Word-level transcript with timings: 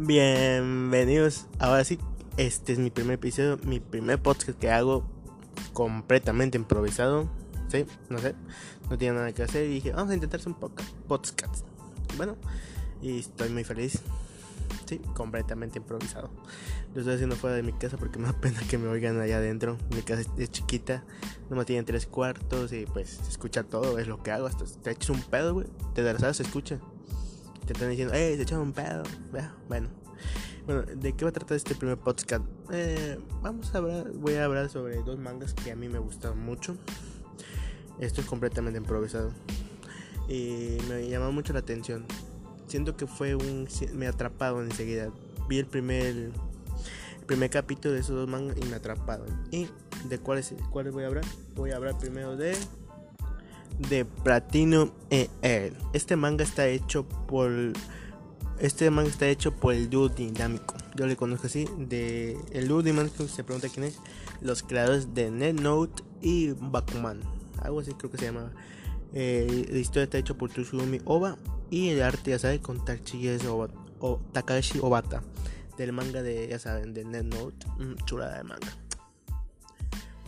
Bienvenidos. 0.00 1.48
Ahora 1.58 1.82
sí, 1.82 1.98
este 2.36 2.72
es 2.72 2.78
mi 2.78 2.88
primer 2.88 3.14
episodio, 3.14 3.58
mi 3.64 3.80
primer 3.80 4.22
podcast 4.22 4.56
que 4.56 4.70
hago 4.70 5.04
completamente 5.72 6.56
improvisado. 6.56 7.28
Sí, 7.66 7.84
no 8.08 8.18
sé, 8.18 8.36
no 8.88 8.96
tenía 8.96 9.12
nada 9.12 9.32
que 9.32 9.42
hacer 9.42 9.66
y 9.66 9.74
dije, 9.74 9.90
vamos 9.90 10.12
a 10.12 10.14
intentar 10.14 10.40
un 10.46 10.54
podcast. 10.54 11.66
Bueno, 12.16 12.36
y 13.02 13.18
estoy 13.18 13.48
muy 13.48 13.64
feliz. 13.64 14.00
Sí, 14.86 15.00
completamente 15.14 15.78
improvisado. 15.78 16.30
Lo 16.94 17.00
estoy 17.00 17.16
haciendo 17.16 17.34
fuera 17.34 17.56
de 17.56 17.64
mi 17.64 17.72
casa 17.72 17.96
porque 17.96 18.20
me 18.20 18.26
da 18.26 18.40
pena 18.40 18.60
que 18.70 18.78
me 18.78 18.86
oigan 18.86 19.20
allá 19.20 19.38
adentro. 19.38 19.78
Mi 19.92 20.02
casa 20.02 20.22
es 20.38 20.50
chiquita, 20.52 21.02
no 21.50 21.56
me 21.56 21.64
tiene 21.64 21.82
tres 21.82 22.06
cuartos 22.06 22.72
y 22.72 22.86
pues 22.86 23.18
se 23.20 23.30
escucha 23.30 23.64
todo, 23.64 23.98
es 23.98 24.06
lo 24.06 24.22
que 24.22 24.30
hago. 24.30 24.46
Hasta 24.46 24.64
te 24.64 24.92
echas 24.92 25.10
un 25.10 25.22
pedo, 25.22 25.54
güey. 25.54 25.66
Te 25.92 26.04
das, 26.04 26.36
se 26.36 26.44
escucha 26.44 26.78
te 27.68 27.74
están 27.74 27.90
diciendo, 27.90 28.14
¡eh! 28.14 28.34
Se 28.34 28.42
echaron 28.42 28.68
un 28.68 28.72
pedo. 28.72 29.02
Bueno, 29.68 29.88
bueno, 30.66 30.82
¿de 30.82 31.12
qué 31.12 31.24
va 31.24 31.28
a 31.28 31.32
tratar 31.32 31.54
este 31.54 31.74
primer 31.74 31.98
podcast? 31.98 32.42
Eh, 32.72 33.18
vamos 33.42 33.74
a 33.74 33.78
hablar, 33.78 34.10
voy 34.12 34.34
a 34.34 34.44
hablar 34.46 34.70
sobre 34.70 35.02
dos 35.02 35.18
mangas 35.18 35.52
que 35.52 35.70
a 35.70 35.76
mí 35.76 35.86
me 35.86 35.98
gustan 35.98 36.38
mucho. 36.38 36.76
Esto 38.00 38.22
es 38.22 38.26
completamente 38.26 38.78
improvisado. 38.78 39.32
Y 40.28 40.78
me 40.88 41.06
llamó 41.08 41.30
mucho 41.30 41.52
la 41.52 41.58
atención. 41.58 42.06
Siento 42.68 42.96
que 42.96 43.06
fue 43.06 43.34
un. 43.34 43.68
Me 43.92 44.06
atrapado 44.06 44.62
enseguida. 44.62 45.10
Vi 45.46 45.58
el 45.58 45.66
primer, 45.66 46.30
primer 47.26 47.50
capítulo 47.50 47.92
de 47.92 48.00
esos 48.00 48.16
dos 48.16 48.28
mangas 48.28 48.56
y 48.56 48.64
me 48.64 48.76
atraparon. 48.76 49.28
¿Y 49.50 49.68
de 50.08 50.18
cuáles, 50.18 50.54
cuáles 50.70 50.94
voy 50.94 51.04
a 51.04 51.08
hablar? 51.08 51.24
Voy 51.54 51.72
a 51.72 51.76
hablar 51.76 51.98
primero 51.98 52.34
de 52.34 52.56
de 53.78 54.04
Platinum 54.04 54.90
EL. 55.10 55.76
Este 55.92 56.16
manga 56.16 56.44
está 56.44 56.66
hecho 56.66 57.06
por 57.06 57.50
este 58.58 58.90
manga 58.90 59.08
está 59.08 59.28
hecho 59.28 59.54
por 59.54 59.74
el 59.74 59.88
dúo 59.88 60.08
dinámico. 60.08 60.74
Yo 60.96 61.06
le 61.06 61.16
conozco 61.16 61.46
así 61.46 61.68
de 61.78 62.36
el 62.50 62.66
dúo 62.68 62.82
dinámico 62.82 63.26
se 63.28 63.44
pregunta 63.44 63.68
quién 63.68 63.84
es, 63.86 64.00
los 64.40 64.62
creadores 64.62 65.14
de 65.14 65.52
Note 65.52 66.02
y 66.20 66.50
Bakuman. 66.52 67.20
Algo 67.62 67.80
así 67.80 67.92
creo 67.92 68.10
que 68.10 68.18
se 68.18 68.26
llama. 68.26 68.52
Eh, 69.14 69.66
la 69.70 69.78
historia 69.78 70.04
está 70.04 70.18
hecho 70.18 70.36
por 70.36 70.50
Tsugumi 70.50 71.00
Oba 71.04 71.38
y 71.70 71.88
el 71.90 72.02
arte 72.02 72.32
ya 72.32 72.38
saben 72.38 72.58
con 72.58 72.84
Takashi 72.84 73.28
Obata 74.80 75.22
del 75.78 75.92
manga 75.92 76.22
de 76.22 76.48
ya 76.48 76.58
saben 76.58 76.92
de 76.92 77.04
Note, 77.04 77.66
mm, 77.78 78.04
chulada 78.04 78.38
de 78.38 78.44
manga. 78.44 78.76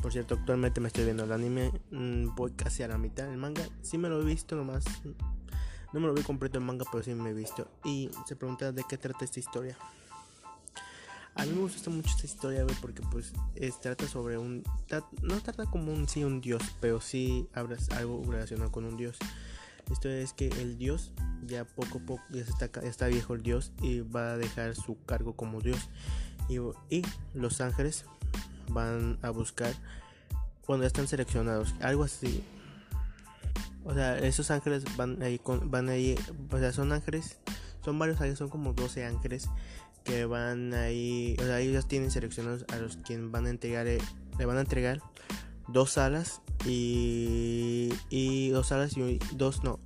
Por 0.03 0.13
cierto, 0.13 0.35
actualmente 0.35 0.81
me 0.81 0.89
estoy 0.89 1.05
viendo 1.05 1.25
el 1.25 1.33
anime. 1.33 1.73
Mm, 1.91 2.35
voy 2.35 2.53
casi 2.53 2.83
a 2.83 2.89
la 2.89 2.97
mitad 2.97 3.27
del 3.27 3.37
manga. 3.37 3.63
Sí 3.83 3.99
me 3.99 4.09
lo 4.09 4.21
he 4.21 4.25
visto 4.25 4.57
nomás. 4.57 4.85
No 5.93 6.01
me 6.01 6.07
lo 6.07 6.15
vi 6.15 6.23
completo 6.23 6.59
el 6.59 6.65
manga, 6.65 6.85
pero 6.91 7.03
sí 7.03 7.15
me 7.15 7.31
he 7.31 7.35
visto. 7.35 7.69
Y 7.85 8.11
se 8.27 8.37
pregunta 8.37 8.73
de 8.73 8.85
qué 8.89 8.97
trata 8.97 9.25
esta 9.25 9.41
historia. 9.41 9.77
A 11.35 11.45
mí 11.45 11.53
me 11.53 11.61
gusta 11.61 11.91
mucho 11.91 12.11
esta 12.11 12.27
historia, 12.27 12.67
porque 12.81 13.03
pues 13.11 13.33
trata 13.81 14.07
sobre 14.07 14.37
un... 14.37 14.63
no 15.23 15.41
trata 15.41 15.67
como 15.67 15.93
un 15.93 16.09
sí 16.09 16.25
un 16.25 16.41
dios, 16.41 16.63
pero 16.81 17.01
sí 17.01 17.49
habla 17.55 17.77
algo 17.97 18.23
relacionado 18.29 18.71
con 18.73 18.85
un 18.85 18.97
dios. 18.97 19.17
Esto 19.91 20.09
es 20.09 20.33
que 20.33 20.49
el 20.49 20.79
dios, 20.79 21.13
ya 21.47 21.65
poco 21.65 21.99
a 21.99 22.01
poco, 22.01 22.23
ya 22.31 22.43
está, 22.43 22.71
ya 22.81 22.89
está 22.89 23.07
viejo 23.09 23.35
el 23.35 23.43
dios 23.43 23.73
y 23.83 24.01
va 24.01 24.33
a 24.33 24.37
dejar 24.37 24.77
su 24.77 25.03
cargo 25.05 25.35
como 25.35 25.61
dios. 25.61 25.89
Y 26.49 27.03
los 27.35 27.61
ángeles 27.61 28.05
van 28.73 29.19
a 29.23 29.31
buscar 29.31 29.75
cuando 30.67 30.87
están 30.87 31.09
seleccionados, 31.09 31.75
algo 31.81 32.05
así. 32.05 32.43
O 33.85 33.95
sea, 33.95 34.19
esos 34.19 34.51
ángeles 34.51 34.85
van 34.97 35.23
ahí, 35.23 35.39
con, 35.39 35.71
van 35.71 35.89
ahí, 35.89 36.17
o 36.51 36.59
sea, 36.59 36.73
son 36.73 36.93
ángeles, 36.93 37.39
son 37.85 37.99
varios 37.99 38.19
ángeles, 38.19 38.39
son 38.39 38.51
como 38.51 38.73
12 38.73 39.05
ángeles 39.05 39.49
que 40.05 40.25
van 40.25 40.75
ahí, 40.75 41.37
o 41.41 41.43
sea, 41.43 41.61
ellos 41.61 41.87
tienen 41.87 42.11
seleccionados 42.11 42.65
a 42.73 42.77
los 42.77 42.97
quien 42.99 43.33
van 43.33 43.47
a 43.47 43.51
entregar, 43.51 43.87
eh, 43.87 43.99
le 44.39 44.47
van 44.47 44.59
a 44.59 44.61
entregar 44.61 45.01
dos 45.69 45.99
alas 45.99 46.41
y, 46.65 47.93
y 48.09 48.51
dos 48.51 48.73
alas 48.73 48.97
y 48.97 49.19
dos, 49.33 49.63
no, 49.65 49.79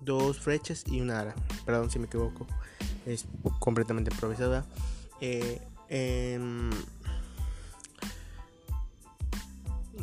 dos 0.00 0.38
flechas 0.38 0.84
y 0.86 1.00
una 1.00 1.20
ala. 1.20 1.34
Perdón 1.64 1.90
si 1.90 1.98
me 1.98 2.06
equivoco, 2.06 2.46
es 3.06 3.26
completamente 3.58 4.10
improvisada. 4.10 4.64
Eh, 5.20 5.60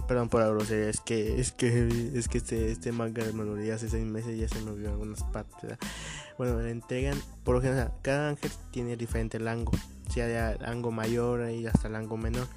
Perdón 0.07 0.29
por 0.29 0.41
la 0.41 0.49
grosería, 0.49 0.89
es 0.89 0.99
que 0.99 1.39
es 1.39 1.51
que 1.51 2.11
es 2.13 2.27
que 2.27 2.37
este, 2.37 2.71
este 2.71 2.91
manga 2.91 3.23
de 3.23 3.33
Manuel 3.33 3.71
hace 3.71 3.89
seis 3.89 4.05
meses 4.05 4.37
ya 4.37 4.47
se 4.47 4.61
me 4.61 4.71
olvidó 4.71 4.91
algunas 4.91 5.23
partes. 5.23 5.77
Bueno, 6.37 6.61
le 6.61 6.69
entregan, 6.69 7.17
por 7.43 7.55
lo 7.55 7.61
general, 7.61 7.91
cada 8.03 8.29
ángel 8.29 8.51
tiene 8.71 8.97
diferente 8.97 9.39
rango, 9.39 9.71
sea 10.13 10.27
de 10.27 10.57
rango 10.57 10.91
mayor 10.91 11.49
y 11.49 11.65
hasta 11.65 11.89
rango 11.89 12.17
menor. 12.17 12.47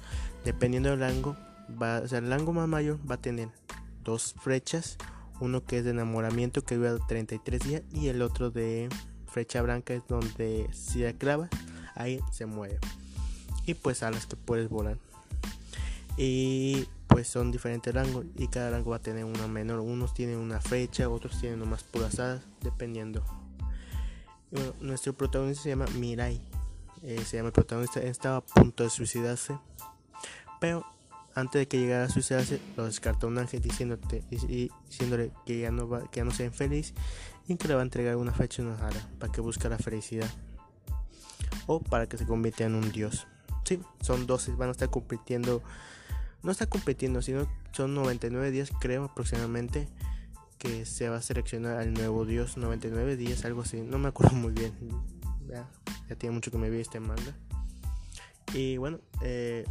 Dependiendo 0.45 0.89
del 0.91 0.99
rango, 0.99 1.35
va, 1.81 2.01
o 2.01 2.07
sea, 2.07 2.19
el 2.19 2.29
rango 2.29 2.53
más 2.53 2.67
mayor 2.67 2.99
va 3.09 3.15
a 3.15 3.21
tener 3.21 3.49
dos 4.03 4.35
flechas, 4.41 4.97
uno 5.39 5.63
que 5.63 5.79
es 5.79 5.85
de 5.85 5.91
enamoramiento 5.91 6.61
que 6.63 6.75
dura 6.75 6.97
33 7.07 7.61
días 7.63 7.81
y 7.91 8.09
el 8.09 8.21
otro 8.21 8.51
de 8.51 8.89
flecha 9.27 9.61
blanca 9.61 9.93
es 9.93 10.03
donde 10.07 10.69
si 10.71 10.99
la 10.99 11.13
clava, 11.13 11.49
ahí 11.95 12.19
se 12.31 12.45
mueve. 12.45 12.79
Y 13.65 13.73
pues 13.73 14.03
a 14.03 14.11
las 14.11 14.25
que 14.25 14.35
puedes 14.35 14.69
volar. 14.69 14.97
Y 16.17 16.87
pues 17.19 17.27
son 17.27 17.51
diferentes 17.51 17.93
rangos 17.93 18.23
y 18.37 18.47
cada 18.47 18.71
rango 18.71 18.91
va 18.91 18.95
a 18.95 19.01
tener 19.01 19.25
una 19.25 19.45
menor. 19.45 19.81
Unos 19.81 20.13
tienen 20.13 20.37
una 20.37 20.61
fecha, 20.61 21.09
otros 21.09 21.37
tienen 21.37 21.59
nomás 21.59 21.83
puras 21.83 22.17
hadas, 22.17 22.41
dependiendo. 22.61 23.25
nuestro 24.79 25.11
protagonista 25.11 25.63
se 25.63 25.69
llama 25.71 25.85
Mirai. 25.95 26.41
Eh, 27.03 27.21
se 27.25 27.35
llama 27.35 27.47
el 27.47 27.51
protagonista, 27.51 27.99
estaba 27.99 28.37
a 28.37 28.41
punto 28.41 28.85
de 28.85 28.89
suicidarse, 28.89 29.57
pero 30.61 30.85
antes 31.35 31.59
de 31.59 31.67
que 31.67 31.77
llegara 31.77 32.05
a 32.05 32.09
suicidarse, 32.09 32.61
lo 32.77 32.85
descartó 32.85 33.27
un 33.27 33.37
ángel 33.37 33.61
diciéndote, 33.61 34.23
diciéndole 34.29 35.33
que 35.45 35.59
ya 35.59 35.71
no 35.71 35.89
va, 35.89 36.09
que 36.09 36.21
ya 36.21 36.23
no 36.23 36.31
sea 36.31 36.45
infeliz 36.45 36.93
y 37.49 37.57
que 37.57 37.67
le 37.67 37.73
va 37.73 37.81
a 37.81 37.83
entregar 37.83 38.15
una 38.15 38.31
fecha 38.31 38.61
y 38.61 38.65
una 38.65 38.77
hada 38.77 39.09
para 39.19 39.29
que 39.29 39.41
busque 39.41 39.67
la 39.67 39.77
felicidad 39.77 40.29
o 41.67 41.81
para 41.81 42.07
que 42.07 42.17
se 42.17 42.25
convierta 42.25 42.63
en 42.63 42.75
un 42.75 42.93
dios. 42.93 43.27
Sí, 43.65 43.81
son 43.99 44.25
12, 44.25 44.53
van 44.53 44.69
a 44.69 44.71
estar 44.71 44.89
compitiendo 44.89 45.61
no 46.43 46.51
está 46.51 46.67
compitiendo, 46.67 47.21
sino 47.21 47.47
son 47.71 47.95
99 47.95 48.51
días, 48.51 48.71
creo 48.79 49.05
aproximadamente, 49.05 49.87
que 50.57 50.85
se 50.85 51.09
va 51.09 51.17
a 51.17 51.21
seleccionar 51.21 51.77
al 51.77 51.93
nuevo 51.93 52.25
dios. 52.25 52.57
99 52.57 53.17
días, 53.17 53.45
algo 53.45 53.61
así, 53.61 53.81
no 53.81 53.97
me 53.97 54.09
acuerdo 54.09 54.35
muy 54.35 54.51
bien. 54.51 54.73
Ya, 55.47 55.69
tiene 56.17 56.35
mucho 56.35 56.51
que 56.51 56.57
me 56.57 56.69
vi 56.69 56.79
este 56.79 56.99
manga. 56.99 57.35
Y 58.53 58.77
bueno, 58.77 58.99
eh, 59.21 59.65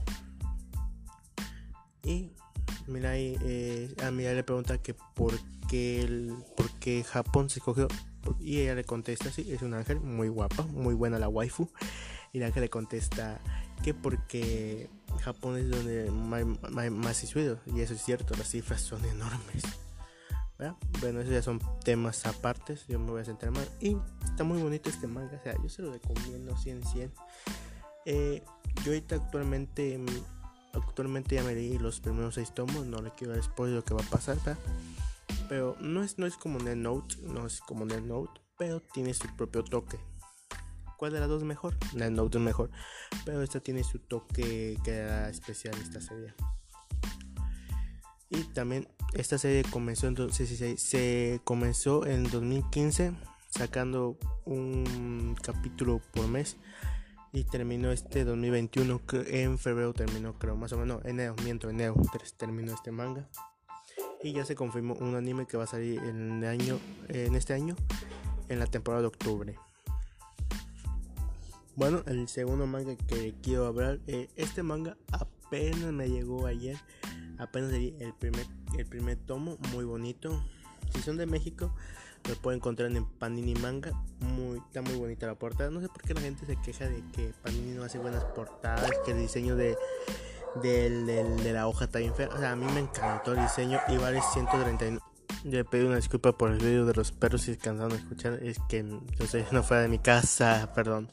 y 2.03 2.33
mira 2.87 3.11
ahí, 3.11 3.37
eh, 3.43 3.95
a 4.03 4.11
Mirai 4.11 4.35
le 4.35 4.45
pregunta 4.45 4.79
que 4.79 4.95
por 4.95 5.35
qué, 5.69 6.01
el, 6.01 6.35
por 6.57 6.71
qué 6.79 7.05
Japón 7.05 7.51
se 7.51 7.59
escogió. 7.59 7.89
Y 8.41 8.61
ella 8.61 8.75
le 8.75 8.85
contesta, 8.85 9.31
sí, 9.31 9.51
es 9.53 9.63
un 9.63 9.75
ángel 9.75 10.01
muy 10.01 10.29
guapa, 10.29 10.63
muy 10.65 10.95
buena 10.95 11.19
la 11.19 11.29
waifu. 11.29 11.71
Y 12.33 12.39
el 12.39 12.45
ángel 12.45 12.63
le 12.63 12.71
contesta 12.71 13.41
que 13.83 13.95
porque 13.95 14.91
Japón 15.21 15.57
es 15.57 15.71
donde 15.71 16.11
más, 16.11 16.91
más 16.91 17.25
y 17.25 17.81
eso 17.81 17.95
es 17.95 18.03
cierto, 18.03 18.35
las 18.37 18.51
cifras 18.51 18.81
son 18.81 19.05
enormes. 19.05 19.65
Bueno, 21.01 21.21
esos 21.21 21.33
ya 21.33 21.43
son 21.43 21.61
temas 21.85 22.27
apartes, 22.27 22.85
yo 22.89 22.99
me 22.99 23.11
voy 23.11 23.21
a 23.21 23.25
centrar 23.25 23.53
más. 23.53 23.71
Y 23.81 23.97
está 24.25 24.43
muy 24.43 24.61
bonito 24.61 24.91
este 24.91 25.07
manga, 25.07 25.37
o 25.39 25.43
sea, 25.43 25.55
yo 25.63 25.69
se 25.69 25.83
lo 25.83 25.93
recomiendo 25.93 26.57
100 26.57 26.85
100. 26.85 27.13
Eh, 28.07 28.43
yo 28.85 28.93
ahorita 28.93 29.17
actualmente, 29.17 30.01
actualmente 30.73 31.37
ya 31.37 31.45
me 31.45 31.55
leí 31.55 31.79
los 31.79 32.01
primeros 32.01 32.35
6 32.35 32.55
tomos, 32.55 32.87
no 32.87 33.01
le 33.01 33.13
quiero 33.13 33.35
dar 33.35 33.43
spoiler 33.43 33.77
lo 33.77 33.85
que 33.85 33.95
va 33.95 34.03
a 34.03 34.11
pasar, 34.11 34.37
pero 35.49 35.77
no 35.81 36.03
es, 36.03 36.19
no 36.19 36.27
es 36.27 36.37
como 36.37 36.59
Net 36.59 36.77
Note, 36.77 37.17
no 37.23 37.47
es 37.47 37.61
como 37.61 37.85
Net 37.85 38.03
Note, 38.03 38.41
pero 38.57 38.81
tiene 38.81 39.15
su 39.15 39.29
propio 39.37 39.63
toque. 39.63 39.99
¿Cuál 40.99 41.13
de 41.13 41.21
las 41.21 41.29
dos 41.29 41.45
mejor? 41.45 41.77
La 41.95 42.11
Note 42.11 42.39
es 42.39 42.45
mejor. 42.45 42.71
Pero 43.25 43.41
esta 43.43 43.61
tiene 43.61 43.85
su 43.85 44.01
toque 44.01 44.77
que 44.83 44.91
era 44.91 45.31
especial 45.31 45.73
esta 45.81 46.01
serie. 46.01 46.35
Y 48.31 48.43
también 48.53 48.89
esta 49.15 49.39
serie 49.39 49.63
comenzó 49.71 50.09
en, 50.09 50.17
se 50.33 51.41
comenzó 51.45 52.05
en 52.05 52.25
2015 52.25 53.13
sacando 53.49 54.19
un 54.45 55.37
capítulo 55.41 56.03
por 56.13 56.27
mes 56.27 56.57
y 57.33 57.45
terminó 57.45 57.93
este 57.93 58.25
2021 58.25 59.01
en 59.29 59.59
febrero 59.59 59.95
terminó 59.95 60.39
creo 60.39 60.57
más 60.57 60.73
o 60.73 60.79
menos 60.79 61.03
enero 61.07 61.35
miento 61.45 61.71
enero 61.71 61.95
terminó 62.37 62.75
este 62.75 62.91
manga 62.91 63.27
y 64.23 64.33
ya 64.33 64.45
se 64.45 64.55
confirmó 64.55 64.95
un 64.95 65.15
anime 65.15 65.47
que 65.47 65.57
va 65.57 65.65
a 65.65 65.67
salir 65.67 65.99
el 66.01 66.45
año 66.45 66.79
en 67.09 67.35
este 67.35 67.55
año 67.55 67.75
en 68.49 68.59
la 68.59 68.67
temporada 68.67 69.03
de 69.03 69.09
octubre 69.09 69.59
bueno, 71.79 72.03
el 72.07 72.27
segundo 72.27 72.67
manga 72.67 72.97
que 72.97 73.37
quiero 73.41 73.67
hablar, 73.67 74.01
eh, 74.09 74.29
este 74.35 74.65
manga 74.65 74.97
apenas 75.13 75.93
me 75.93 76.09
llegó 76.09 76.45
ayer, 76.47 76.77
apenas 77.39 77.73
el 77.73 78.13
primer, 78.19 78.45
el 78.77 78.85
primer 78.85 79.17
tomo, 79.17 79.59
muy 79.73 79.85
bonito, 79.85 80.43
Si 80.93 81.01
son 81.03 81.19
de 81.19 81.27
México, 81.27 81.73
lo 82.29 82.35
pueden 82.35 82.59
encontrar 82.59 82.91
en 82.91 83.05
Panini 83.05 83.55
Manga. 83.55 83.93
Muy, 84.19 84.59
está 84.59 84.83
muy 84.83 84.95
bonita 84.95 85.27
la 85.27 85.37
portada. 85.37 85.71
No 85.71 85.81
sé 85.81 85.89
por 85.89 86.03
qué 86.03 86.15
la 86.15 86.21
gente 86.21 86.47
se 86.47 86.57
queja 86.57 86.89
de 86.89 87.05
que 87.13 87.33
Panini 87.45 87.73
no 87.73 87.85
hace 87.85 87.99
buenas 87.99 88.25
portadas, 88.25 88.91
que 89.05 89.13
el 89.13 89.19
diseño 89.19 89.55
de, 89.55 89.77
de, 90.61 91.53
la 91.53 91.69
hoja 91.69 91.85
está 91.85 92.01
bien 92.01 92.15
fea. 92.15 92.29
O 92.35 92.39
sea, 92.39 92.53
a 92.53 92.57
mí 92.57 92.67
me 92.73 92.81
encantó 92.81 93.35
el 93.35 93.43
diseño 93.43 93.79
y 93.89 93.99
vale 93.99 94.21
139. 94.33 95.01
Yo 95.45 95.65
pedí 95.65 95.85
una 95.85 95.97
disculpa 95.97 96.37
por 96.37 96.51
el 96.51 96.59
vídeo 96.59 96.87
de 96.87 96.95
los 96.95 97.13
perros 97.13 97.43
si 97.43 97.57
cansaron 97.57 97.91
de 97.91 97.99
escuchar. 97.99 98.43
Es 98.43 98.59
que 98.69 98.83
yo 98.83 99.25
estoy 99.25 99.45
no 99.53 99.63
fuera 99.63 99.85
de 99.85 99.89
mi 99.89 100.01
casa, 100.01 100.73
perdón. 100.75 101.09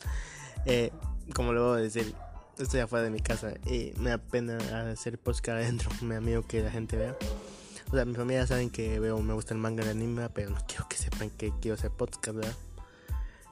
Eh, 0.66 0.92
como 1.34 1.54
lo 1.54 1.70
voy 1.70 1.80
a 1.80 1.82
decir, 1.82 2.14
estoy 2.58 2.80
afuera 2.80 3.04
de 3.04 3.12
mi 3.12 3.20
casa 3.20 3.54
y 3.66 3.94
me 4.00 4.12
da 4.12 4.18
pena 4.18 4.58
hacer 4.92 5.18
podcast 5.20 5.58
adentro. 5.58 5.90
Me 6.02 6.16
da 6.16 6.22
miedo 6.22 6.44
que 6.44 6.62
la 6.62 6.72
gente 6.72 6.98
vea. 6.98 7.16
O 7.92 7.96
sea, 7.96 8.06
mi 8.06 8.16
familia 8.16 8.48
saben 8.48 8.72
que 8.72 9.00
veo, 9.00 9.20
me 9.20 9.34
gusta 9.34 9.54
el 9.54 9.60
manga 9.60 9.84
y 9.84 9.86
el 9.86 9.92
anime, 9.92 10.28
pero 10.30 10.50
no 10.50 10.58
quiero 10.68 10.88
que 10.90 10.98
sepan 10.98 11.30
que 11.30 11.54
quiero 11.62 11.76
hacer 11.76 11.92
podcast, 11.92 12.36
¿verdad? 12.36 12.56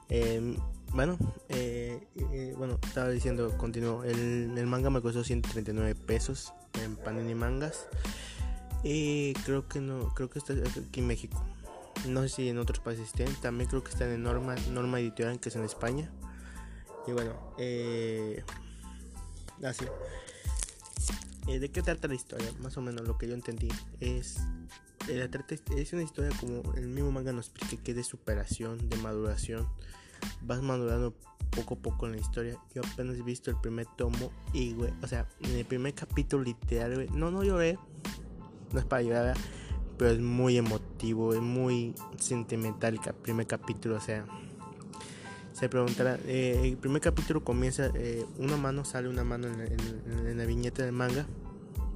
Em, 0.08 0.56
bueno, 0.90 1.16
eh, 1.48 2.06
eh, 2.16 2.54
bueno, 2.58 2.78
estaba 2.84 3.08
diciendo, 3.10 3.56
continúo. 3.56 4.02
El, 4.02 4.52
el, 4.56 4.66
manga 4.66 4.90
me 4.90 5.00
costó 5.00 5.22
139 5.22 5.94
pesos 5.94 6.52
en 6.82 6.96
Panini 6.96 7.34
Mangas. 7.34 7.86
Y 8.82 9.32
creo 9.44 9.66
que 9.68 9.80
no, 9.80 10.12
creo 10.14 10.28
que 10.28 10.38
está 10.38 10.52
aquí 10.52 11.00
en 11.00 11.06
México. 11.06 11.42
No 12.08 12.22
sé 12.22 12.28
si 12.28 12.48
en 12.48 12.58
otros 12.58 12.80
países 12.80 13.06
estén. 13.06 13.32
También 13.36 13.70
creo 13.70 13.82
que 13.84 13.90
está 13.90 14.12
en 14.12 14.22
Norma, 14.22 14.56
Norma 14.72 15.00
Editorial, 15.00 15.40
que 15.40 15.48
es 15.48 15.56
en 15.56 15.64
España. 15.64 16.10
Y 17.06 17.12
bueno, 17.12 17.32
eh, 17.58 18.42
así. 19.62 19.84
Eh, 21.46 21.58
¿De 21.58 21.70
qué 21.70 21.82
trata 21.82 22.08
la 22.08 22.14
historia? 22.14 22.50
Más 22.60 22.76
o 22.78 22.80
menos 22.80 23.06
lo 23.06 23.18
que 23.18 23.28
yo 23.28 23.34
entendí 23.34 23.68
es 24.00 24.38
eh, 25.08 25.28
es 25.76 25.92
una 25.92 26.02
historia 26.02 26.30
como 26.40 26.74
el 26.74 26.88
mismo 26.88 27.12
manga 27.12 27.32
nos 27.32 27.48
explica 27.48 27.82
que 27.82 27.94
de 27.94 28.04
superación, 28.04 28.88
de 28.88 28.96
maduración. 28.98 29.68
Vas 30.42 30.62
madurando 30.62 31.14
poco 31.50 31.74
a 31.74 31.78
poco 31.78 32.06
en 32.06 32.12
la 32.12 32.18
historia. 32.18 32.58
Yo 32.74 32.82
apenas 32.90 33.18
he 33.18 33.22
visto 33.22 33.50
el 33.50 33.58
primer 33.58 33.86
tomo 33.96 34.32
y, 34.54 34.72
güey, 34.72 34.92
o 35.02 35.06
sea, 35.06 35.28
en 35.40 35.56
el 35.56 35.64
primer 35.66 35.92
capítulo 35.94 36.42
literal, 36.42 36.94
güey, 36.94 37.08
no, 37.10 37.30
no 37.30 37.44
lloré. 37.44 37.78
No 38.72 38.80
es 38.80 38.86
para 38.86 39.02
llorar, 39.02 39.36
pero 39.98 40.10
es 40.10 40.20
muy 40.20 40.56
emotivo, 40.56 41.34
es 41.34 41.40
muy 41.40 41.94
sentimental 42.18 42.98
el 43.04 43.14
primer 43.14 43.46
capítulo, 43.46 43.96
o 43.96 44.00
sea 44.00 44.26
se 45.54 45.68
preguntará, 45.68 46.18
eh, 46.26 46.60
el 46.64 46.76
primer 46.76 47.00
capítulo 47.00 47.44
comienza, 47.44 47.90
eh, 47.94 48.26
una 48.38 48.56
mano, 48.56 48.84
sale 48.84 49.08
una 49.08 49.22
mano 49.22 49.46
en, 49.46 50.36
la 50.36 50.44
viñeta 50.46 50.82
del 50.82 50.92
manga, 50.92 51.26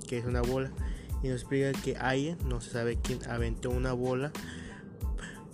que 0.06 0.16
es 0.16 0.24
una 0.24 0.42
bola, 0.42 0.70
y 1.24 1.28
nos 1.28 1.40
explica 1.40 1.72
que 1.72 1.96
alguien, 1.96 2.38
no 2.46 2.60
se 2.60 2.70
sabe 2.70 2.98
quién, 3.02 3.18
aventó 3.28 3.70
una 3.70 3.92
bola 3.92 4.30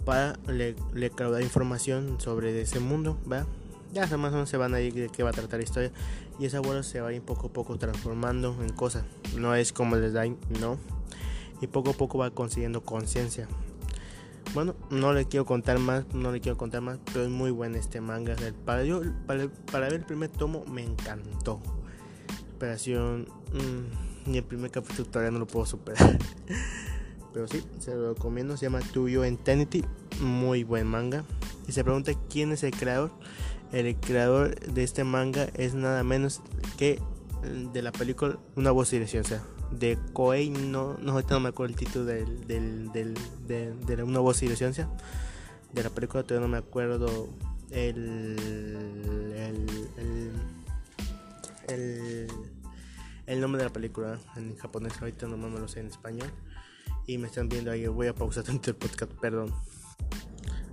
para 0.05 0.39
le, 0.49 0.77
recaudar 0.93 1.41
información 1.41 2.21
sobre 2.21 2.61
ese 2.61 2.79
mundo, 2.79 3.19
¿va? 3.31 3.47
Ya 3.95 4.07
más 4.19 4.35
o 4.35 4.45
se 4.45 4.59
van 4.59 4.75
a 4.75 4.81
ir 4.81 4.93
de 4.93 5.09
qué 5.09 5.23
va 5.23 5.31
a 5.31 5.33
tratar 5.33 5.61
la 5.61 5.65
historia, 5.65 5.91
y 6.39 6.45
esa 6.45 6.61
bola 6.61 6.83
se 6.83 7.01
va 7.01 7.09
a 7.09 7.13
ir 7.15 7.23
poco 7.23 7.47
a 7.47 7.53
poco 7.55 7.79
transformando 7.79 8.55
en 8.63 8.69
cosas, 8.75 9.05
no 9.35 9.55
es 9.55 9.73
como 9.73 9.97
les 9.97 10.13
da, 10.13 10.27
no, 10.61 10.79
y 11.63 11.69
poco 11.69 11.91
a 11.91 11.95
poco 11.95 12.19
va 12.19 12.31
consiguiendo 12.31 12.83
conciencia 12.83 13.49
bueno, 14.55 14.77
no 14.89 15.13
le 15.13 15.27
quiero 15.27 15.45
contar 15.45 15.79
más, 15.81 16.07
no 16.15 16.31
le 16.31 16.41
quiero 16.41 16.57
contar 16.57 16.81
más, 16.81 16.99
pero 17.07 17.25
es 17.25 17.31
muy 17.31 17.51
bueno 17.51 17.77
este 17.77 18.01
manga. 18.01 18.37
Para, 18.65 18.85
yo, 18.85 19.03
para, 19.27 19.49
ver 19.81 19.95
el 19.95 20.05
primer 20.05 20.31
tomo 20.31 20.65
me 20.67 20.83
encantó. 20.83 21.61
Operación, 22.55 23.29
mm, 23.53 24.31
ni 24.31 24.39
el 24.39 24.45
primer 24.45 24.71
capítulo 24.71 25.09
todavía 25.09 25.33
no 25.33 25.41
lo 25.41 25.47
puedo 25.47 25.67
superar. 25.67 26.19
pero 27.33 27.49
sí, 27.49 27.65
se 27.81 27.95
lo 27.95 28.15
recomiendo, 28.15 28.57
se 28.57 28.67
llama 28.67 28.81
Tuyo 28.81 29.25
Eternity, 29.25 29.85
muy 30.21 30.63
buen 30.63 30.87
manga. 30.87 31.25
Y 31.67 31.73
se 31.73 31.83
pregunta 31.83 32.13
quién 32.31 32.53
es 32.53 32.63
el 32.63 32.71
creador. 32.71 33.11
El 33.73 33.97
creador 33.97 34.55
de 34.61 34.85
este 34.85 35.03
manga 35.03 35.49
es 35.55 35.75
nada 35.75 36.05
menos 36.05 36.43
que 36.77 37.01
de 37.73 37.83
la 37.83 37.93
película 37.93 38.39
Una 38.57 38.71
voz 38.71 38.89
silenciosa 38.89 39.43
de 39.79 39.99
Koei, 40.13 40.51
no, 40.51 40.97
no, 40.99 41.13
ahorita 41.13 41.35
no 41.35 41.41
me 41.41 41.49
acuerdo 41.51 41.75
el 41.75 41.79
título 41.79 42.05
del, 42.05 42.47
del, 42.47 42.93
del, 42.93 43.15
de, 43.47 43.73
de, 43.75 44.03
una 44.03 44.21
voz 44.21 44.43
y 44.43 44.57
ciencia 44.57 44.89
de 45.73 45.83
la 45.83 45.91
película, 45.91 46.23
todavía 46.23 46.47
no 46.47 46.53
me 46.53 46.59
acuerdo 46.59 47.29
el, 47.71 48.37
el, 49.37 49.67
el, 51.69 52.29
el, 53.27 53.41
nombre 53.41 53.59
de 53.59 53.69
la 53.69 53.73
película 53.73 54.19
en 54.37 54.57
japonés, 54.57 54.93
ahorita 55.01 55.27
no 55.27 55.37
me 55.37 55.59
lo 55.59 55.69
sé 55.69 55.81
en 55.81 55.89
español. 55.89 56.31
Y 57.07 57.19
me 57.19 57.27
están 57.27 57.49
viendo 57.49 57.71
ahí, 57.71 57.87
voy 57.87 58.07
a 58.07 58.15
pausar 58.15 58.45
tanto 58.45 58.71
el 58.71 58.77
podcast, 58.77 59.13
perdón. 59.15 59.53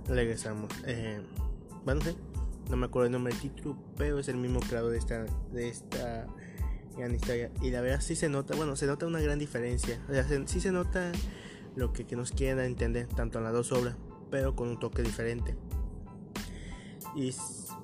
Regresamos. 0.08 0.70
Eh, 0.86 1.20
bueno, 1.84 2.00
no 2.70 2.76
me 2.76 2.86
acuerdo 2.86 3.06
el 3.06 3.12
nombre 3.12 3.32
del 3.34 3.42
título, 3.42 3.76
pero 3.96 4.18
es 4.18 4.28
el 4.28 4.36
mismo 4.36 4.60
creador 4.60 4.92
de 4.92 4.98
esta, 4.98 5.24
de 5.52 5.68
esta 5.68 6.26
Y 7.62 7.70
la 7.70 7.80
verdad 7.80 8.00
sí 8.00 8.14
se 8.14 8.28
nota, 8.28 8.54
bueno, 8.54 8.76
se 8.76 8.86
nota 8.86 9.06
una 9.06 9.20
gran 9.20 9.38
diferencia. 9.38 10.00
O 10.08 10.12
sea, 10.12 10.26
sí 10.46 10.60
se 10.60 10.72
nota 10.72 11.12
lo 11.74 11.92
que, 11.92 12.06
que 12.06 12.16
nos 12.16 12.32
quieren 12.32 12.64
entender, 12.64 13.06
tanto 13.08 13.38
en 13.38 13.44
las 13.44 13.52
dos 13.52 13.72
obras, 13.72 13.96
pero 14.30 14.54
con 14.54 14.68
un 14.68 14.78
toque 14.78 15.02
diferente. 15.02 15.56
Y 17.14 17.34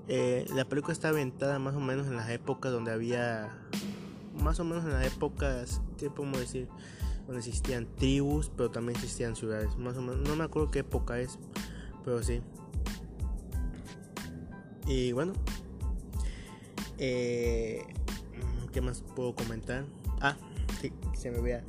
eh, 0.09 0.47
la 0.55 0.65
película 0.67 0.93
está 0.93 1.09
aventada 1.09 1.59
más 1.59 1.75
o 1.75 1.81
menos 1.81 2.07
en 2.07 2.17
las 2.17 2.31
épocas 2.31 2.73
donde 2.73 2.93
había, 2.93 3.51
más 4.35 4.61
o 4.61 4.65
menos 4.65 4.85
en 4.85 4.93
las 4.93 5.07
épocas, 5.07 5.81
¿qué 5.97 6.11
podemos 6.11 6.41
decir? 6.41 6.69
Donde 7.27 7.41
existían 7.41 7.87
tribus, 7.97 8.51
pero 8.57 8.71
también 8.71 8.97
existían 8.97 9.37
ciudades. 9.37 9.77
Más 9.77 9.97
o 9.97 10.03
menos, 10.03 10.27
no 10.27 10.37
me 10.37 10.45
acuerdo 10.45 10.71
qué 10.71 10.81
época 10.81 11.21
es, 11.21 11.39
pero 12.05 12.23
sí. 12.23 12.41
Y 14.87 15.13
bueno, 15.13 15.35
eh, 16.97 17.83
¿Qué 18.79 18.83
más 18.83 19.03
puedo 19.17 19.35
comentar? 19.35 19.87
Ah, 20.21 20.37
sí, 20.81 20.93
se 21.13 21.33
me 21.33 21.41
vea. 21.41 21.65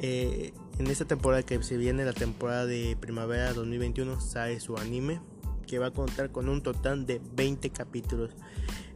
Eh, 0.00 0.52
en 0.80 0.86
esta 0.88 1.04
temporada 1.04 1.44
que 1.44 1.62
se 1.62 1.76
viene, 1.76 2.04
la 2.04 2.12
temporada 2.12 2.66
de 2.66 2.96
primavera 3.00 3.52
2021, 3.52 4.20
sale 4.20 4.58
su 4.58 4.76
anime 4.76 5.20
que 5.68 5.78
va 5.78 5.86
a 5.86 5.90
contar 5.92 6.32
con 6.32 6.48
un 6.48 6.60
total 6.60 7.06
de 7.06 7.20
20 7.36 7.70
capítulos. 7.70 8.32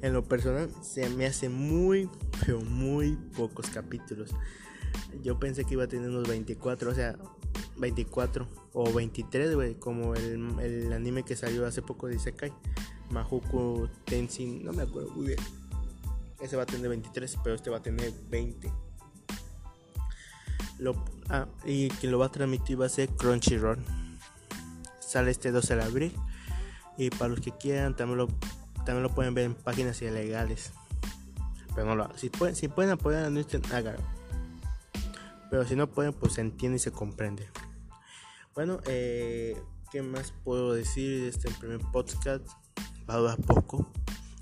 En 0.03 0.15
lo 0.15 0.25
personal, 0.25 0.69
se 0.83 1.09
me 1.11 1.27
hace 1.27 1.49
muy, 1.49 2.11
pero 2.45 2.61
muy 2.61 3.13
pocos 3.37 3.71
capítulos. 3.71 4.35
Yo 5.23 5.39
pensé 5.39 5.65
que 5.65 5.75
iba 5.75 5.85
a 5.85 5.89
tener 5.89 6.11
unos 6.11 6.27
24, 6.27 6.91
o 6.91 6.95
sea, 6.95 7.17
24 7.77 8.49
o 8.73 8.93
23, 8.93 9.55
güey, 9.55 9.75
como 9.77 10.17
el, 10.17 10.59
el, 10.59 10.93
anime 10.93 11.23
que 11.23 11.37
salió 11.37 11.67
hace 11.67 11.83
poco 11.83 12.09
de 12.09 12.17
Isekai, 12.17 12.53
Mahuku 13.13 13.89
Tenshin, 14.07 14.65
no 14.65 14.73
me 14.73 14.83
acuerdo 14.83 15.11
muy 15.11 15.29
bien. 15.29 15.68
Ese 16.41 16.57
va 16.57 16.63
a 16.63 16.67
tener 16.67 16.89
23, 16.89 17.39
pero 17.43 17.57
este 17.57 17.71
va 17.71 17.79
a 17.79 17.83
tener 17.83 18.13
20. 18.29 18.73
Lo, 20.79 21.05
ah, 21.29 21.47
y 21.65 21.89
quien 21.89 22.13
lo 22.13 22.19
va 22.19 22.27
a 22.27 22.31
transmitir 22.31 22.81
va 22.81 22.87
a 22.87 22.89
ser 22.89 23.09
Crunchyroll. 23.11 23.79
Sale 25.01 25.31
este 25.31 25.51
12 25.51 25.77
de 25.77 25.83
abril. 25.83 26.17
Y 26.97 27.11
para 27.11 27.29
los 27.29 27.41
que 27.41 27.53
quieran, 27.53 27.97
también 27.97 28.19
lo, 28.19 28.29
también 28.85 29.03
lo 29.03 29.15
pueden 29.15 29.35
ver 29.35 29.45
en 29.45 29.55
páginas 29.55 30.01
ilegales. 30.03 30.73
Pero 31.75 31.87
no 31.87 31.97
lo 31.97 32.17
Si 32.17 32.31
pueden, 32.31 32.57
si 32.57 32.69
pueden 32.69 32.93
apoyar 32.93 33.25
a 33.25 33.31
Newton, 33.31 33.63
háganlo. 33.73 34.03
Pero 35.51 35.65
si 35.65 35.77
no 35.77 35.89
pueden, 35.89 36.13
pues 36.13 36.35
se 36.35 36.41
entiende 36.41 36.77
y 36.77 36.81
se 36.81 36.93
comprende. 36.93 37.49
Bueno, 38.55 38.81
eh, 38.87 39.57
¿qué 39.91 40.03
más 40.03 40.33
puedo 40.45 40.73
decir 40.73 41.23
de 41.23 41.29
este 41.29 41.51
primer 41.53 41.81
podcast? 41.93 42.47
Va 43.09 43.33
a 43.33 43.37
poco. 43.37 43.91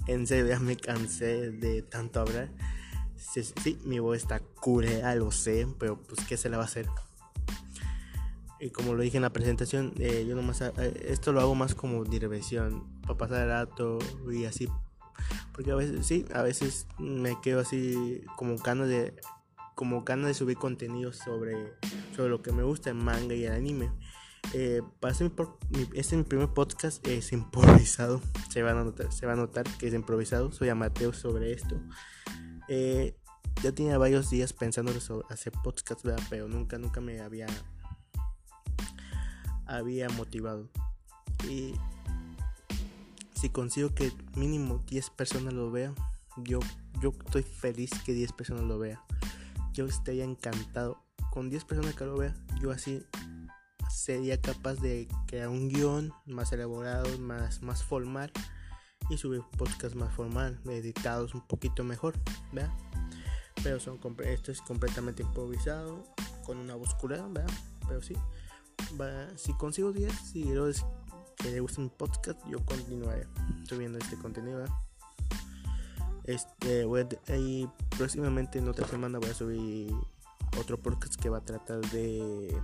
En 0.06 0.26
serio, 0.26 0.46
ya 0.46 0.60
me 0.60 0.76
cansé 0.76 1.50
de 1.50 1.82
tanto 1.82 2.20
hablar. 2.20 2.48
Sí, 3.16 3.78
mi 3.84 3.98
voz 3.98 4.18
está 4.18 4.40
culera, 4.40 5.14
lo 5.14 5.32
sé, 5.32 5.66
pero 5.78 6.00
pues 6.02 6.24
qué 6.26 6.36
se 6.36 6.48
le 6.48 6.56
va 6.56 6.62
a 6.62 6.66
hacer. 6.66 6.86
Y 8.60 8.70
como 8.70 8.94
lo 8.94 9.02
dije 9.02 9.18
en 9.18 9.22
la 9.22 9.30
presentación, 9.30 9.92
eh, 9.98 10.24
yo 10.26 10.34
nomás 10.34 10.62
eh, 10.62 11.06
esto 11.08 11.32
lo 11.32 11.40
hago 11.40 11.54
más 11.54 11.74
como 11.74 12.04
diversión, 12.04 12.84
para 13.02 13.18
pasar 13.18 13.42
el 13.42 13.48
rato 13.48 13.98
y 14.32 14.44
así. 14.44 14.68
Porque 15.52 15.72
a 15.72 15.74
veces, 15.74 16.06
sí, 16.06 16.24
a 16.32 16.42
veces 16.42 16.86
me 16.98 17.38
quedo 17.40 17.60
así 17.60 18.22
como 18.36 18.56
ganas 18.56 18.88
de 18.88 19.14
como 19.74 20.04
ganas 20.04 20.28
de 20.28 20.34
subir 20.34 20.56
contenido 20.56 21.12
sobre, 21.12 21.74
sobre 22.16 22.30
lo 22.30 22.40
que 22.40 22.50
me 22.50 22.62
gusta 22.62 22.90
el 22.90 22.96
manga 22.96 23.34
y 23.34 23.44
el 23.44 23.52
anime. 23.52 23.90
Eh, 24.54 24.80
este, 25.02 25.98
es 25.98 26.12
mi 26.12 26.22
primer 26.22 26.48
podcast 26.48 27.06
es 27.06 27.32
improvisado. 27.32 28.20
Se 28.50 28.62
va, 28.62 28.70
a 28.70 28.74
notar, 28.74 29.12
se 29.12 29.26
va 29.26 29.32
a 29.32 29.36
notar 29.36 29.64
que 29.78 29.88
es 29.88 29.94
improvisado. 29.94 30.52
Soy 30.52 30.68
amateur 30.68 31.14
sobre 31.14 31.52
esto. 31.52 31.80
Eh, 32.68 33.16
ya 33.62 33.72
tenía 33.72 33.98
varios 33.98 34.30
días 34.30 34.52
pensando 34.52 34.98
sobre 35.00 35.26
hacer 35.30 35.52
podcast, 35.62 36.04
pero 36.30 36.48
nunca, 36.48 36.78
nunca 36.78 37.00
me 37.00 37.20
había, 37.20 37.46
había 39.66 40.08
motivado. 40.10 40.68
Y 41.48 41.74
si 43.34 43.50
consigo 43.50 43.94
que 43.94 44.12
mínimo 44.36 44.82
10 44.86 45.10
personas 45.10 45.52
lo 45.52 45.70
vean, 45.70 45.94
yo, 46.36 46.60
yo 47.00 47.12
estoy 47.24 47.42
feliz 47.42 47.90
que 48.04 48.12
10 48.12 48.32
personas 48.32 48.64
lo 48.64 48.78
vean. 48.78 49.00
Yo 49.72 49.86
estaría 49.86 50.24
encantado. 50.24 51.02
Con 51.30 51.50
10 51.50 51.64
personas 51.64 51.94
que 51.94 52.04
lo 52.06 52.16
vean, 52.16 52.34
yo 52.60 52.70
así 52.70 53.04
sería 53.96 54.38
capaz 54.38 54.74
de 54.74 55.08
crear 55.26 55.48
un 55.48 55.68
guion 55.68 56.12
más 56.26 56.52
elaborado, 56.52 57.18
más, 57.18 57.62
más 57.62 57.82
formal 57.82 58.30
y 59.08 59.16
subir 59.16 59.40
podcast 59.56 59.94
más 59.94 60.12
formal, 60.14 60.60
editados 60.66 61.34
un 61.34 61.40
poquito 61.46 61.82
mejor, 61.82 62.14
¿verdad? 62.52 62.72
Pero 63.62 63.80
son, 63.80 63.98
esto 64.24 64.52
es 64.52 64.60
completamente 64.60 65.22
improvisado, 65.22 66.04
con 66.44 66.58
una 66.58 66.74
búscula, 66.74 67.26
¿verdad? 67.28 67.50
Pero 67.88 68.02
sí, 68.02 68.14
si 69.36 69.54
consigo 69.54 69.92
10 69.92 70.12
seguidores 70.12 70.84
que 71.36 71.50
le 71.50 71.60
gusten 71.60 71.84
mi 71.84 71.90
podcast, 71.90 72.38
yo 72.50 72.62
continuaré 72.66 73.26
subiendo 73.66 73.98
este 73.98 74.16
contenido. 74.18 74.64
Este, 76.24 76.84
voy 76.84 77.06
y 77.28 77.66
próximamente 77.96 78.58
en 78.58 78.68
otra 78.68 78.86
semana 78.86 79.18
voy 79.18 79.30
a 79.30 79.34
subir 79.34 79.90
otro 80.58 80.78
podcast 80.78 81.14
que 81.16 81.30
va 81.30 81.38
a 81.38 81.44
tratar 81.44 81.80
de 81.92 82.54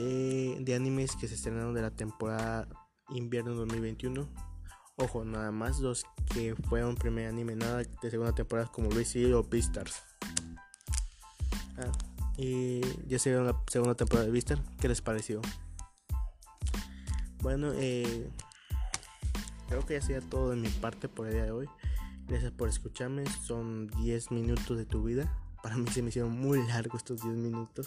de, 0.00 0.74
animes 0.74 1.16
que 1.16 1.28
se 1.28 1.34
estrenaron 1.34 1.74
de 1.74 1.82
la 1.82 1.90
temporada 1.90 2.68
invierno 3.10 3.54
2021. 3.54 4.28
Ojo, 4.96 5.24
nada 5.24 5.50
más 5.50 5.80
los 5.80 6.04
que 6.32 6.54
fueron 6.54 6.96
primer 6.96 7.28
anime, 7.28 7.56
nada 7.56 7.78
de 7.78 8.10
segunda 8.10 8.34
temporada 8.34 8.68
como 8.68 8.90
Lucy 8.90 9.32
o 9.32 9.42
Beastars. 9.42 10.02
Ah, 11.78 11.92
y 12.36 12.80
ya 13.06 13.18
se 13.18 13.30
vieron 13.30 13.46
la 13.46 13.56
segunda 13.70 13.94
temporada 13.94 14.26
de 14.26 14.32
Beastar. 14.32 14.58
¿Qué 14.80 14.88
les 14.88 15.00
pareció? 15.00 15.40
Bueno, 17.42 17.72
eh, 17.74 18.30
creo 19.68 19.84
que 19.86 19.94
ya 19.94 20.02
sería 20.02 20.20
todo 20.20 20.50
de 20.50 20.56
mi 20.56 20.68
parte 20.68 21.08
por 21.08 21.26
el 21.26 21.34
día 21.34 21.44
de 21.44 21.50
hoy. 21.50 21.68
Gracias 22.28 22.52
por 22.52 22.68
escucarme. 22.68 23.24
Son 23.26 23.88
10 23.88 24.30
minutos 24.30 24.76
de 24.76 24.84
tu 24.84 25.02
vida. 25.02 25.30
Para 25.62 25.76
mí 25.76 25.86
se 25.90 26.02
me 26.02 26.10
hicieron 26.10 26.32
muy 26.32 26.66
largos 26.66 27.02
estos 27.02 27.22
10 27.22 27.36
minutos. 27.36 27.86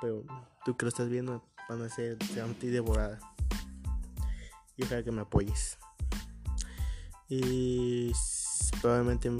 Pero 0.00 0.24
tú 0.64 0.76
que 0.76 0.84
lo 0.84 0.88
estás 0.88 1.08
viendo 1.08 1.42
van 1.68 1.82
a 1.82 1.88
ser 1.88 2.18
ti 2.60 2.68
devorada 2.68 3.18
y 4.76 4.84
ojalá 4.84 5.02
que 5.02 5.12
me 5.12 5.22
apoyes. 5.22 5.78
Y 7.28 8.12
probablemente, 8.80 9.30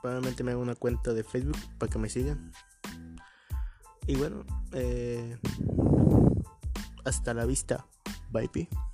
probablemente 0.00 0.42
me 0.42 0.52
haga 0.52 0.60
una 0.60 0.74
cuenta 0.74 1.12
de 1.12 1.24
Facebook 1.24 1.58
para 1.78 1.90
que 1.90 1.98
me 1.98 2.08
sigan. 2.08 2.52
Y 4.06 4.16
bueno, 4.16 4.44
eh, 4.72 5.38
hasta 7.04 7.34
la 7.34 7.44
vista. 7.44 7.86
Bye, 8.30 8.50
bye. 8.52 8.91